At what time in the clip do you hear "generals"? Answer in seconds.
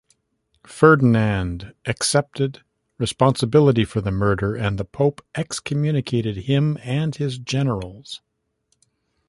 7.37-8.19